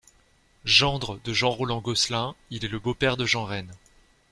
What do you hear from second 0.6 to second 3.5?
Gendre de Jean Roland-Gosselin, il est le beau-père de Jean